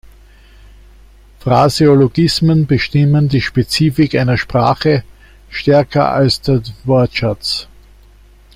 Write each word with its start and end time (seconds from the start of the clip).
Phraseologismen 1.41 2.65
bestimmen 2.65 3.29
die 3.29 3.39
Spezifik 3.39 4.15
einer 4.15 4.35
Sprache 4.35 5.03
stärker 5.51 6.11
als 6.11 6.41
der 6.41 6.63
Wortschatz. 6.85 7.67